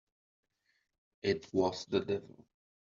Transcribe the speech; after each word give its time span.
It 1.21 1.45
was 1.53 1.85
the 1.85 1.99
devil! 1.99 2.47